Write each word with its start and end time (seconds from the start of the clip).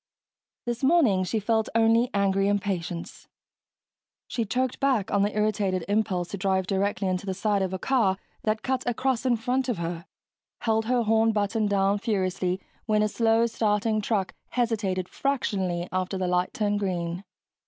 This 0.65 0.83
morning 0.83 1.23
she 1.23 1.39
felt 1.39 1.69
only 1.75 2.09
angry 2.11 2.47
impatience; 2.47 3.27
she 4.27 4.45
choked 4.45 4.79
back 4.79 5.11
on 5.11 5.21
the 5.21 5.35
irritated 5.37 5.85
impulse 5.87 6.29
to 6.29 6.39
drive 6.39 6.65
directly 6.65 7.07
into 7.07 7.27
the 7.27 7.35
side 7.35 7.61
of 7.61 7.71
a 7.71 7.77
car 7.77 8.17
that 8.41 8.63
cut 8.63 8.83
across 8.89 9.27
in 9.27 9.35
front 9.37 9.69
of 9.69 9.77
her, 9.77 10.07
held 10.61 10.85
her 10.85 11.03
horn 11.03 11.33
button 11.33 11.67
down 11.67 11.99
furiously 11.99 12.59
when 12.87 13.03
a 13.03 13.07
slow 13.07 13.45
starting 13.45 14.01
truck 14.01 14.33
hesitated 14.49 15.07
fractionally 15.07 15.87
after 15.91 16.17
the 16.17 16.27
light 16.27 16.51
turned 16.51 16.79
green. 16.79 17.23